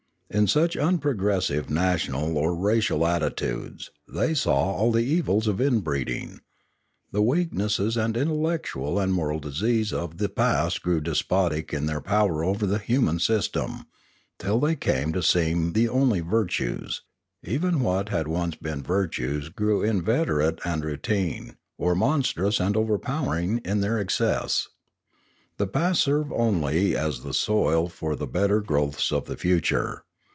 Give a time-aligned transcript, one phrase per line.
[0.33, 6.39] In such unprogressive national or racial attitudes they saw all the evils of inbreeding;
[7.11, 12.45] the weaknesses and intellectual and moral diseases of the past grew despotic in their power
[12.45, 13.87] over the human sys tem,
[14.39, 17.01] till they came to seem the only virtues;
[17.43, 18.31] even what had been
[18.63, 24.69] once virtues grew inveterate and routine, or monstrous and overpowering in their excess.
[25.57, 30.05] The past served only as the soil for the better growths of the future.